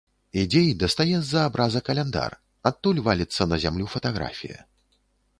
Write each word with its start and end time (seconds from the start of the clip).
Ідзе 0.43 0.61
і 0.67 0.69
дастае 0.83 1.05
з-за 1.17 1.41
абраза 1.49 1.81
каляндар, 1.89 2.35
адтуль 2.69 3.01
валіцца 3.09 3.43
на 3.53 3.59
зямлю 3.65 3.85
фатаграфія. 3.97 4.59